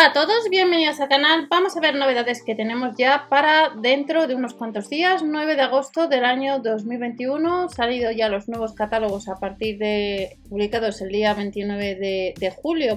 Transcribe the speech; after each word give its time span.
Hola 0.00 0.08
a 0.08 0.12
todos, 0.14 0.48
bienvenidos 0.48 0.98
al 0.98 1.10
canal. 1.10 1.46
Vamos 1.50 1.76
a 1.76 1.80
ver 1.80 1.94
novedades 1.94 2.42
que 2.42 2.54
tenemos 2.54 2.96
ya 2.96 3.26
para 3.28 3.68
dentro 3.82 4.26
de 4.26 4.34
unos 4.34 4.54
cuantos 4.54 4.88
días, 4.88 5.22
9 5.22 5.56
de 5.56 5.60
agosto 5.60 6.08
del 6.08 6.24
año 6.24 6.58
2021. 6.58 7.68
Salido 7.68 8.10
ya 8.10 8.30
los 8.30 8.48
nuevos 8.48 8.72
catálogos 8.72 9.28
a 9.28 9.36
partir 9.36 9.76
de 9.76 10.38
publicados 10.48 11.02
el 11.02 11.10
día 11.10 11.34
29 11.34 11.96
de, 11.96 12.34
de, 12.34 12.50
julio 12.50 12.96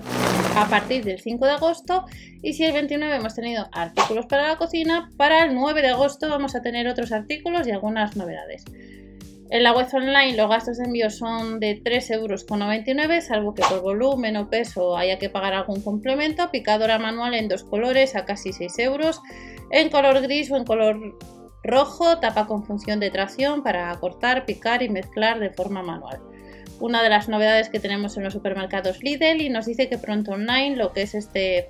a 0.55 0.69
partir 0.69 1.03
del 1.03 1.19
5 1.19 1.45
de 1.45 1.51
agosto. 1.51 2.05
Y 2.41 2.53
si 2.53 2.63
el 2.63 2.71
29 2.71 3.17
hemos 3.17 3.35
tenido 3.35 3.67
artículos 3.73 4.25
para 4.27 4.47
la 4.47 4.57
cocina, 4.57 5.11
para 5.17 5.43
el 5.43 5.55
9 5.55 5.81
de 5.81 5.89
agosto 5.89 6.29
vamos 6.29 6.55
a 6.55 6.61
tener 6.61 6.87
otros 6.87 7.11
artículos 7.11 7.67
y 7.67 7.71
algunas 7.71 8.15
novedades. 8.15 8.63
En 9.53 9.61
la 9.61 9.71
web 9.71 9.85
online 9.93 10.35
los 10.35 10.49
gastos 10.49 10.79
de 10.79 10.85
envío 10.85 11.11
son 11.11 11.59
de 11.59 11.79
3,99 11.83 12.11
euros, 12.15 13.23
salvo 13.23 13.53
que 13.53 13.61
por 13.61 13.81
volumen 13.81 14.35
o 14.35 14.49
peso 14.49 14.97
haya 14.97 15.19
que 15.19 15.29
pagar 15.29 15.53
algún 15.53 15.79
complemento. 15.83 16.49
Picadora 16.49 16.97
manual 16.97 17.35
en 17.35 17.49
dos 17.49 17.63
colores 17.63 18.15
a 18.15 18.25
casi 18.25 18.51
6 18.51 18.79
euros. 18.79 19.21
En 19.69 19.91
color 19.91 20.21
gris 20.21 20.49
o 20.49 20.57
en 20.57 20.65
color 20.65 21.19
rojo, 21.63 22.17
tapa 22.17 22.47
con 22.47 22.65
función 22.65 22.99
de 22.99 23.11
tracción 23.11 23.61
para 23.61 23.95
cortar, 23.99 24.47
picar 24.47 24.81
y 24.81 24.89
mezclar 24.89 25.39
de 25.39 25.51
forma 25.51 25.83
manual. 25.83 26.19
Una 26.79 27.03
de 27.03 27.09
las 27.09 27.29
novedades 27.29 27.69
que 27.69 27.79
tenemos 27.79 28.17
en 28.17 28.23
los 28.23 28.33
supermercados 28.33 29.03
Lidl 29.03 29.39
y 29.39 29.49
nos 29.49 29.67
dice 29.67 29.87
que 29.87 29.99
pronto 29.99 30.31
online 30.31 30.77
lo 30.77 30.93
que 30.93 31.03
es 31.03 31.13
este 31.13 31.69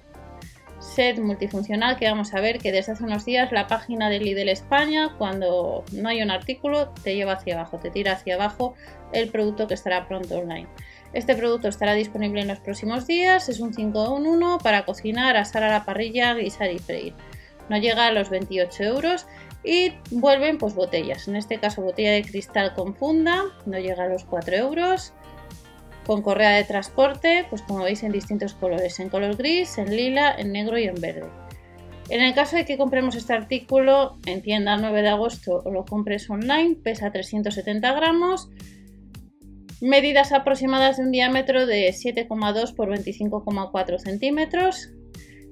set 0.84 1.20
multifuncional 1.20 1.96
que 1.96 2.08
vamos 2.08 2.34
a 2.34 2.42
ver 2.42 2.60
que 2.60 2.72
desde 2.72 2.92
hace 2.92 3.04
unos 3.04 3.26
días 3.26 3.52
la 3.52 3.68
página 3.68 4.10
de 4.10 4.20
Lidl 4.20 4.50
España, 4.50 5.16
cuando 5.18 5.84
no 5.92 6.09
hay 6.09 6.22
un 6.22 6.30
artículo, 6.30 6.90
te 7.04 7.16
lleva 7.16 7.34
hacia 7.34 7.56
abajo, 7.56 7.80
te 7.80 7.90
tira 7.90 8.14
hacia 8.14 8.36
abajo 8.36 8.76
el 9.14 9.30
producto 9.30 9.68
que 9.68 9.73
estará 9.73 10.08
pronto 10.08 10.38
online. 10.38 10.68
Este 11.14 11.36
producto 11.36 11.68
estará 11.68 11.94
disponible 11.94 12.42
en 12.42 12.48
los 12.48 12.59
próximos 12.59 13.08
días, 13.08 13.48
es 13.48 13.59
un 13.59 13.73
5 13.73 14.18
en 14.18 14.28
1 14.28 14.58
para 14.62 14.84
cocinar, 14.84 15.38
asar 15.38 15.64
a 15.64 15.70
la 15.70 15.86
parrilla, 15.86 16.34
guisar 16.34 16.72
y 16.72 16.80
freír. 16.80 17.14
No 17.70 17.78
llega 17.78 18.08
a 18.08 18.12
los 18.12 18.30
28 18.30 18.84
euros 18.84 19.28
y 19.64 19.94
vuelven 20.12 20.58
pues 20.58 20.75
botellas, 20.75 21.28
en 21.28 21.38
este 21.38 21.59
caso 21.59 21.81
botella 21.81 22.12
de 22.12 22.23
cristal 22.23 22.73
con 22.73 22.95
funda, 22.95 23.44
no 23.66 23.80
llega 23.80 24.03
a 24.03 24.08
los 24.08 24.25
4 24.25 24.56
euros 24.56 25.14
con 26.06 26.22
correa 26.22 26.52
de 26.52 26.64
transporte, 26.64 27.46
pues 27.50 27.62
como 27.62 27.84
veis 27.84 28.04
en 28.04 28.12
distintos 28.12 28.54
colores, 28.54 29.00
en 29.00 29.09
color 29.09 29.36
gris, 29.36 29.78
en 29.78 29.96
lila, 29.96 30.34
en 30.38 30.52
negro 30.52 30.78
y 30.78 30.84
en 30.84 30.96
verde. 30.96 31.30
En 32.09 32.22
el 32.22 32.34
caso 32.34 32.58
de 32.58 32.66
que 32.66 32.78
compremos 32.78 33.16
este 33.16 33.34
artículo 33.34 34.18
en 34.26 34.42
tienda 34.42 34.76
el 34.76 34.81
9 34.81 35.02
de 35.02 35.09
agosto 35.09 35.62
o 35.64 35.72
lo 35.72 35.86
compres 35.86 36.30
online, 36.30 36.76
pesa 36.76 37.12
370 37.12 37.94
gramos, 37.94 38.50
medidas 39.80 40.31
aproximadas 40.31 40.98
de 40.98 41.04
un 41.04 41.12
diámetro 41.12 41.66
de 41.66 41.90
7,2 41.90 42.76
por 42.76 42.90
25,4 42.90 44.00
centímetros, 44.00 44.90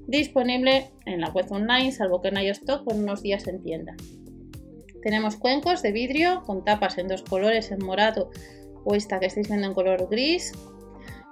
disponible 0.07 0.91
en 1.05 1.21
la 1.21 1.29
web 1.29 1.49
online, 1.51 1.91
salvo 1.91 2.21
que 2.21 2.31
no 2.31 2.39
haya 2.39 2.51
stock, 2.51 2.83
por 2.83 2.95
unos 2.95 3.21
días 3.21 3.47
en 3.47 3.63
tienda. 3.63 3.95
Tenemos 5.01 5.37
cuencos 5.37 5.81
de 5.81 5.91
vidrio 5.91 6.43
con 6.45 6.63
tapas 6.63 6.97
en 6.97 7.07
dos 7.07 7.23
colores, 7.23 7.71
en 7.71 7.83
morado 7.83 8.29
o 8.83 8.95
esta 8.95 9.19
que 9.19 9.27
estáis 9.27 9.47
viendo 9.47 9.67
en 9.67 9.73
color 9.73 10.07
gris. 10.09 10.51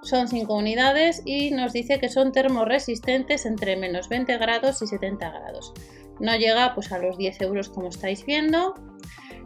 Son 0.02 0.28
5 0.28 0.54
unidades 0.54 1.22
y 1.26 1.52
nos 1.52 1.74
dice 1.74 2.00
que 2.00 2.10
son 2.10 2.32
termoresistentes 2.32 3.46
entre 3.46 3.76
menos 3.76 4.08
20 4.08 4.38
grados 4.38 4.82
y 4.82 4.88
70 4.88 5.30
grados. 5.30 5.74
No 6.20 6.36
llega 6.36 6.74
pues, 6.74 6.92
a 6.92 7.00
los 7.00 7.18
10 7.18 7.42
euros 7.42 7.70
como 7.70 7.90
estáis 7.90 8.26
viendo. 8.26 8.76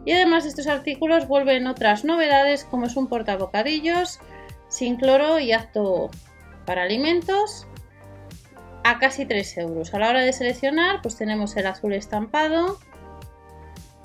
Y 0.04 0.12
además 0.12 0.44
de 0.44 0.50
estos 0.50 0.66
artículos 0.66 1.26
vuelven 1.26 1.66
otras 1.66 2.04
novedades 2.04 2.64
como 2.64 2.86
es 2.86 2.96
un 2.96 3.08
portabocadillos 3.08 4.20
sin 4.68 4.96
cloro 4.96 5.38
y 5.38 5.52
apto 5.52 6.10
para 6.66 6.82
alimentos 6.82 7.66
a 8.84 8.98
casi 8.98 9.24
3 9.24 9.58
euros. 9.58 9.94
A 9.94 9.98
la 9.98 10.10
hora 10.10 10.20
de 10.20 10.32
seleccionar 10.32 11.00
pues 11.00 11.16
tenemos 11.16 11.56
el 11.56 11.66
azul 11.66 11.94
estampado, 11.94 12.78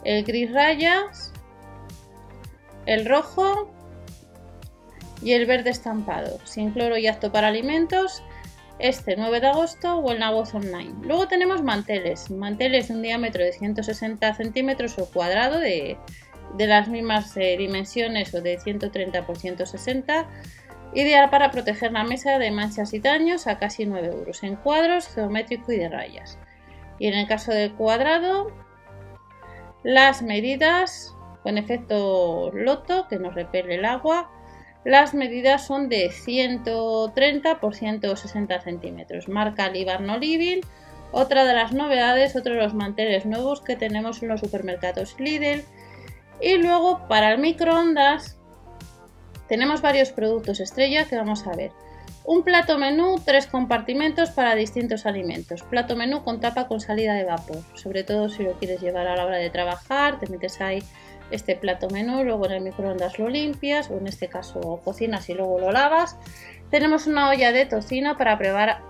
el 0.03 0.23
gris 0.23 0.53
rayas, 0.53 1.33
el 2.85 3.05
rojo 3.05 3.69
y 5.21 5.33
el 5.33 5.45
verde 5.45 5.69
estampado, 5.69 6.39
sin 6.45 6.71
cloro 6.71 6.97
y 6.97 7.07
apto 7.07 7.31
para 7.31 7.47
alimentos, 7.47 8.23
este 8.79 9.15
9 9.17 9.41
de 9.41 9.47
agosto 9.47 9.97
o 9.97 10.11
en 10.11 10.19
la 10.21 10.31
voz 10.31 10.53
online. 10.55 10.95
Luego 11.01 11.27
tenemos 11.27 11.61
manteles, 11.61 12.31
manteles 12.31 12.87
de 12.87 12.93
un 12.95 13.01
diámetro 13.01 13.43
de 13.43 13.51
160 13.51 14.33
centímetros 14.35 14.97
o 14.97 15.05
cuadrado 15.05 15.59
de, 15.59 15.97
las 16.57 16.87
mismas 16.87 17.35
eh, 17.37 17.57
dimensiones 17.57 18.33
o 18.33 18.41
de 18.41 18.57
130 18.57 19.25
por 19.25 19.37
160, 19.37 20.27
ideal 20.93 21.29
para 21.29 21.51
proteger 21.51 21.91
la 21.91 22.03
mesa 22.03 22.39
de 22.39 22.51
manchas 22.51 22.93
y 22.93 22.99
daños 22.99 23.47
a 23.47 23.59
casi 23.59 23.85
9 23.85 24.07
euros, 24.07 24.43
en 24.43 24.55
cuadros, 24.55 25.07
geométrico 25.09 25.71
y 25.73 25.77
de 25.77 25.89
rayas. 25.89 26.39
Y 26.97 27.07
en 27.07 27.13
el 27.13 27.27
caso 27.27 27.51
del 27.51 27.73
cuadrado, 27.73 28.51
las 29.83 30.21
medidas 30.21 31.15
con 31.43 31.57
efecto 31.57 32.51
loto 32.53 33.07
que 33.09 33.19
nos 33.19 33.35
repele 33.35 33.75
el 33.75 33.85
agua 33.85 34.29
las 34.85 35.13
medidas 35.13 35.65
son 35.65 35.89
de 35.89 36.09
130 36.09 37.59
por 37.59 37.75
160 37.75 38.61
centímetros. 38.61 39.27
Marca 39.27 39.69
Libarno 39.69 40.17
Living. 40.17 40.61
Otra 41.11 41.43
de 41.45 41.53
las 41.53 41.73
novedades, 41.73 42.35
otro 42.35 42.53
de 42.53 42.61
los 42.61 42.73
manteles 42.73 43.25
nuevos 43.25 43.61
que 43.61 43.75
tenemos 43.75 44.21
en 44.21 44.29
los 44.29 44.39
supermercados 44.39 45.19
Lidl. 45.19 45.63
Y 46.41 46.57
luego 46.57 47.07
para 47.07 47.33
el 47.33 47.39
microondas 47.39 48.37
tenemos 49.47 49.81
varios 49.81 50.11
productos 50.11 50.59
estrella 50.59 51.05
que 51.05 51.17
vamos 51.17 51.45
a 51.47 51.55
ver. 51.55 51.71
Un 52.23 52.43
plato 52.43 52.77
menú, 52.77 53.19
tres 53.25 53.47
compartimentos 53.47 54.29
para 54.29 54.53
distintos 54.53 55.05
alimentos. 55.05 55.63
Plato 55.63 55.95
menú 55.95 56.23
con 56.23 56.39
tapa 56.39 56.67
con 56.67 56.79
salida 56.79 57.15
de 57.15 57.25
vapor. 57.25 57.57
Sobre 57.73 58.03
todo 58.03 58.29
si 58.29 58.43
lo 58.43 58.53
quieres 58.53 58.81
llevar 58.81 59.07
a 59.07 59.15
la 59.15 59.25
hora 59.25 59.37
de 59.37 59.49
trabajar, 59.49 60.19
te 60.19 60.27
metes 60.27 60.61
ahí 60.61 60.83
este 61.31 61.55
plato 61.55 61.89
menú, 61.89 62.23
luego 62.23 62.45
en 62.45 62.51
el 62.53 62.61
microondas 62.61 63.19
lo 63.19 63.29
limpias 63.29 63.89
o 63.89 63.97
en 63.97 64.07
este 64.07 64.27
caso 64.27 64.81
cocinas 64.83 65.29
y 65.29 65.33
luego 65.33 65.59
lo 65.59 65.71
lavas. 65.71 66.17
Tenemos 66.71 67.07
una 67.07 67.29
olla 67.29 67.51
de 67.51 67.65
tocino 67.65 68.17
para 68.17 68.37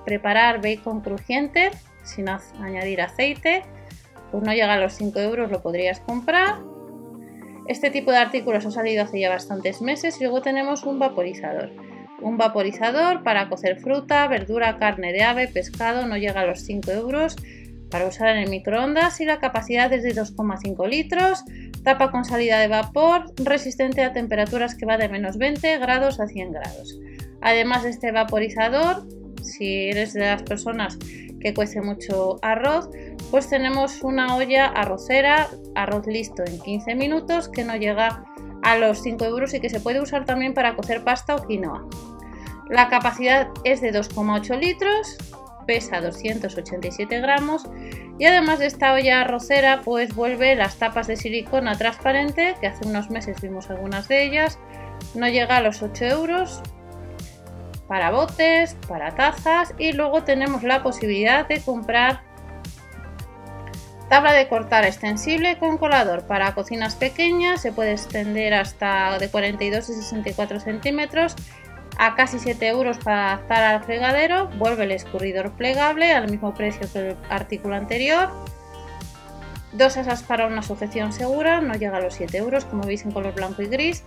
preparar, 0.05 0.61
bacon 0.61 1.01
crujiente 1.01 1.71
sin 2.03 2.29
añadir 2.29 3.01
aceite. 3.01 3.63
Pues 4.31 4.43
no 4.43 4.53
llega 4.53 4.73
a 4.73 4.79
los 4.79 4.93
5 4.93 5.19
euros, 5.19 5.49
lo 5.51 5.61
podrías 5.61 5.99
comprar. 6.01 6.57
Este 7.67 7.89
tipo 7.91 8.11
de 8.11 8.17
artículos 8.17 8.65
ha 8.65 8.71
salido 8.71 9.03
hace 9.03 9.19
ya 9.19 9.29
bastantes 9.29 9.81
meses 9.81 10.19
y 10.19 10.23
luego 10.23 10.41
tenemos 10.41 10.83
un 10.83 10.99
vaporizador. 10.99 11.71
Un 12.21 12.37
vaporizador 12.37 13.23
para 13.23 13.47
cocer 13.47 13.79
fruta, 13.79 14.27
verdura, 14.27 14.77
carne 14.77 15.13
de 15.13 15.23
ave, 15.23 15.47
pescado, 15.47 16.05
no 16.05 16.17
llega 16.17 16.41
a 16.41 16.45
los 16.45 16.61
5 16.61 16.91
euros 16.91 17.35
para 17.89 18.07
usar 18.07 18.29
en 18.29 18.43
el 18.43 18.49
microondas 18.49 19.19
y 19.21 19.25
la 19.25 19.39
capacidad 19.39 19.91
es 19.93 20.03
de 20.03 20.13
2,5 20.13 20.87
litros, 20.87 21.43
tapa 21.83 22.11
con 22.11 22.25
salida 22.25 22.59
de 22.59 22.67
vapor, 22.67 23.25
resistente 23.37 24.03
a 24.03 24.13
temperaturas 24.13 24.75
que 24.75 24.85
va 24.85 24.97
de 24.97 25.09
menos 25.09 25.37
20 25.37 25.77
grados 25.79 26.19
a 26.19 26.27
100 26.27 26.51
grados. 26.51 26.99
Además 27.41 27.83
de 27.83 27.89
este 27.89 28.11
vaporizador, 28.11 29.07
si 29.43 29.89
eres 29.89 30.13
de 30.13 30.21
las 30.21 30.43
personas 30.43 30.97
que 31.39 31.53
cuece 31.53 31.81
mucho 31.81 32.37
arroz, 32.41 32.89
pues 33.31 33.49
tenemos 33.49 34.01
una 34.01 34.35
olla 34.35 34.67
arrocera, 34.67 35.47
arroz 35.75 36.05
listo 36.07 36.43
en 36.45 36.59
15 36.59 36.95
minutos, 36.95 37.49
que 37.49 37.63
no 37.63 37.75
llega 37.75 38.23
a 38.61 38.77
los 38.77 39.01
5 39.01 39.23
euros 39.25 39.53
y 39.53 39.59
que 39.59 39.69
se 39.69 39.79
puede 39.79 40.01
usar 40.01 40.25
también 40.25 40.53
para 40.53 40.75
cocer 40.75 41.03
pasta 41.03 41.35
o 41.35 41.47
quinoa. 41.47 41.87
La 42.69 42.89
capacidad 42.89 43.47
es 43.63 43.81
de 43.81 43.91
2,8 43.91 44.59
litros, 44.59 45.17
pesa 45.69 46.01
287 46.01 47.19
gramos 47.21 47.69
y 48.17 48.25
además 48.25 48.57
de 48.57 48.65
esta 48.65 48.91
olla 48.91 49.21
arrocera 49.21 49.81
pues 49.85 50.15
vuelve 50.15 50.55
las 50.55 50.77
tapas 50.77 51.05
de 51.05 51.15
silicona 51.15 51.77
transparente 51.77 52.55
que 52.59 52.65
hace 52.65 52.87
unos 52.87 53.11
meses 53.11 53.39
vimos 53.39 53.69
algunas 53.69 54.07
de 54.07 54.23
ellas. 54.23 54.57
No 55.13 55.27
llega 55.27 55.57
a 55.57 55.61
los 55.61 55.83
8 55.83 56.05
euros 56.05 56.63
para 57.87 58.09
botes, 58.09 58.77
para 58.87 59.13
tazas 59.13 59.75
y 59.77 59.91
luego 59.91 60.23
tenemos 60.23 60.63
la 60.63 60.81
posibilidad 60.81 61.47
de 61.47 61.61
comprar 61.61 62.23
tabla 64.09 64.33
de 64.33 64.47
cortar 64.47 64.85
extensible 64.85 65.59
con 65.59 65.77
colador. 65.77 66.25
Para 66.25 66.55
cocinas 66.55 66.95
pequeñas 66.95 67.61
se 67.61 67.71
puede 67.71 67.91
extender 67.91 68.55
hasta 68.55 69.19
de 69.19 69.29
42 69.29 69.87
y 69.87 69.93
64 69.93 70.61
centímetros 70.61 71.35
a 71.99 72.15
casi 72.15 72.39
7 72.39 72.65
euros 72.65 72.97
para 72.97 73.33
adaptar 73.33 73.61
al 73.61 73.83
fregadero, 73.83 74.47
vuelve 74.57 74.85
el 74.85 74.91
escurridor 74.91 75.51
plegable 75.51 76.13
al 76.13 76.31
mismo 76.31 76.53
precio 76.53 76.87
que 76.91 77.09
el 77.09 77.17
artículo 77.29 77.75
anterior. 77.75 78.29
Dos 79.73 79.97
asas 79.97 80.23
para 80.23 80.47
una 80.47 80.63
sujeción 80.63 81.11
segura, 81.11 81.59
no 81.59 81.73
llega 81.73 81.97
a 81.97 82.01
los 82.01 82.13
7 82.13 82.37
euros 82.37 82.63
como 82.63 82.83
veis 82.83 83.03
en 83.03 83.11
color 83.11 83.35
blanco 83.35 83.61
y 83.63 83.67
gris. 83.67 84.05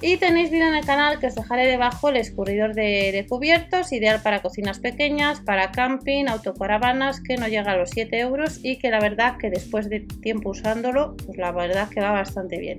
Y 0.00 0.18
tenéis 0.18 0.52
vídeo 0.52 0.68
en 0.68 0.74
el 0.74 0.86
canal 0.86 1.18
que 1.18 1.26
os 1.26 1.34
dejaré 1.34 1.66
debajo 1.66 2.10
el 2.10 2.16
escurridor 2.16 2.74
de, 2.74 3.26
cubiertos, 3.28 3.92
ideal 3.92 4.20
para 4.22 4.40
cocinas 4.40 4.78
pequeñas, 4.78 5.40
para 5.40 5.72
camping, 5.72 6.26
autocaravanas, 6.28 7.20
que 7.20 7.36
no 7.36 7.48
llega 7.48 7.72
a 7.72 7.76
los 7.76 7.90
7 7.90 8.20
euros 8.20 8.60
y 8.62 8.78
que 8.78 8.90
la 8.90 9.00
verdad 9.00 9.36
que 9.36 9.50
después 9.50 9.90
de 9.90 10.00
tiempo 10.22 10.50
usándolo, 10.50 11.16
pues 11.26 11.38
la 11.38 11.50
verdad 11.50 11.88
que 11.88 12.00
va 12.00 12.12
bastante 12.12 12.58
bien. 12.58 12.78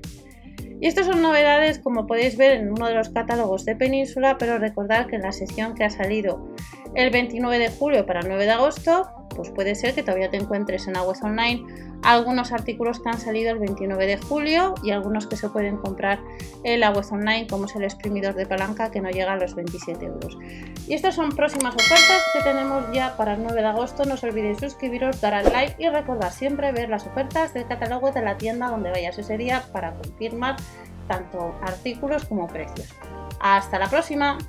Y 0.80 0.88
estas 0.88 1.08
son 1.08 1.22
novedades 1.22 1.80
como 1.80 2.06
podéis 2.06 2.38
ver 2.38 2.58
en 2.58 2.72
uno 2.72 2.88
de 2.88 2.94
los 2.94 3.10
catálogos 3.10 3.66
de 3.66 3.76
Península, 3.76 4.38
pero 4.38 4.60
recordad 4.60 5.08
que 5.08 5.16
en 5.16 5.24
la 5.24 5.32
sección 5.32 5.74
que 5.74 5.84
ha 5.84 5.90
salido 5.90 6.54
el 6.98 7.12
29 7.12 7.60
de 7.60 7.70
julio 7.70 8.08
para 8.08 8.22
el 8.22 8.28
9 8.28 8.46
de 8.46 8.52
agosto, 8.52 9.08
pues 9.36 9.52
puede 9.52 9.76
ser 9.76 9.94
que 9.94 10.02
todavía 10.02 10.32
te 10.32 10.38
encuentres 10.38 10.88
en 10.88 10.98
Aguas 10.98 11.22
Online 11.22 11.64
algunos 12.02 12.52
artículos 12.52 13.00
que 13.00 13.10
han 13.10 13.20
salido 13.20 13.52
el 13.52 13.60
29 13.60 14.08
de 14.08 14.18
julio 14.18 14.74
y 14.84 14.90
algunos 14.90 15.28
que 15.28 15.36
se 15.36 15.48
pueden 15.50 15.78
comprar 15.78 16.20
en 16.64 16.80
la 16.80 16.90
web 16.90 17.06
online, 17.12 17.46
como 17.48 17.66
es 17.66 17.76
el 17.76 17.84
exprimidor 17.84 18.34
de 18.34 18.48
palanca 18.48 18.90
que 18.90 19.00
no 19.00 19.12
llega 19.12 19.34
a 19.34 19.36
los 19.36 19.54
27 19.54 20.06
euros. 20.06 20.40
Y 20.88 20.96
estas 20.96 21.14
son 21.14 21.30
próximas 21.30 21.76
ofertas 21.76 22.24
que 22.34 22.42
tenemos 22.42 22.86
ya 22.92 23.16
para 23.16 23.36
el 23.36 23.44
9 23.44 23.62
de 23.62 23.68
agosto. 23.68 24.04
No 24.06 24.16
os 24.16 24.24
olvidéis 24.24 24.58
suscribiros, 24.58 25.22
dar 25.22 25.36
al 25.36 25.52
like 25.52 25.76
y 25.78 25.90
recordar 25.90 26.32
siempre 26.32 26.72
ver 26.72 26.90
las 26.90 27.06
ofertas 27.06 27.54
del 27.54 27.68
catálogo 27.68 28.12
de 28.12 28.24
la 28.24 28.38
tienda 28.40 28.70
donde 28.70 28.90
vayas 28.90 29.20
ese 29.20 29.38
día 29.38 29.64
para 29.72 29.94
confirmar 29.94 30.56
tanto 31.08 31.56
artículos 31.62 32.26
como 32.26 32.48
precios. 32.48 32.92
Hasta 33.40 33.78
la 33.78 33.88
próxima. 33.88 34.40